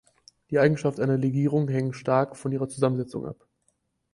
Die 0.49 0.57
Eigenschaften 0.57 1.03
einer 1.03 1.19
Legierung 1.19 1.67
hängen 1.67 1.93
stark 1.93 2.35
von 2.35 2.51
ihrer 2.51 2.67
Zusammensetzung 2.67 3.27
ab. 3.27 3.45